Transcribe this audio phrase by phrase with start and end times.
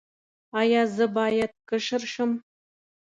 [0.61, 2.31] ایا زه باید کشر شم؟